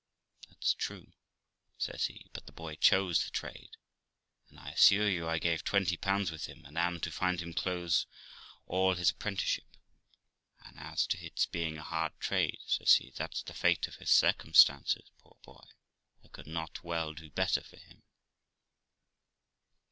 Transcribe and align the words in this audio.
'That's 0.49 0.73
true', 0.73 1.13
says 1.77 2.05
he; 2.07 2.25
'but 2.33 2.47
the 2.47 2.51
boy 2.51 2.73
chose 2.73 3.23
the 3.23 3.29
trade, 3.29 3.77
and 4.49 4.59
I 4.59 4.71
assure 4.71 5.07
you 5.07 5.27
I 5.27 5.37
gave 5.37 5.63
20 5.63 5.95
with 6.31 6.47
him, 6.47 6.65
and 6.65 6.75
am 6.75 6.99
to 7.01 7.11
find 7.11 7.39
him 7.39 7.53
clothes 7.53 8.07
all 8.65 8.95
his 8.95 9.11
apprenticeship; 9.11 9.77
and 10.65 10.79
as 10.79 11.05
to 11.05 11.23
its 11.23 11.45
being 11.45 11.77
a 11.77 11.83
hard 11.83 12.13
trade', 12.19 12.57
says 12.65 12.95
he,' 12.95 13.11
that's 13.19 13.43
the 13.43 13.53
fate 13.53 13.87
of 13.87 13.97
his 13.97 14.09
circumstances, 14.09 15.11
poor 15.19 15.37
boy. 15.43 15.67
I 16.23 16.29
could 16.29 16.47
not 16.47 16.83
well 16.83 17.13
do 17.13 17.29
better 17.29 17.61
for 17.61 17.77
him.' 17.77 18.01